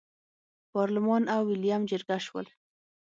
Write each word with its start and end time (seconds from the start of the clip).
پارلمان 0.71 1.23
او 1.35 1.41
ویلیم 1.49 1.81
جرګه 1.89 2.17
شول. 2.25 2.47